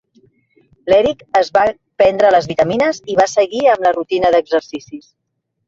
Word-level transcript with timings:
L'Eric 0.91 1.21
es 1.41 1.51
va 1.57 1.65
prendre 2.03 2.33
les 2.37 2.49
vitamines 2.53 3.03
i 3.15 3.21
va 3.21 3.29
seguir 3.37 3.63
amb 3.77 3.87
la 3.89 3.95
rutina 4.01 4.35
d'exercicis. 4.39 5.09